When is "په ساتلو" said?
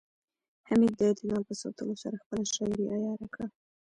1.49-1.93